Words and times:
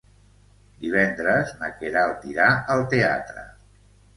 Divendres 0.85 1.53
na 1.61 1.69
Queralt 1.81 2.27
irà 2.33 2.49
al 2.77 2.85
teatre. 2.95 3.45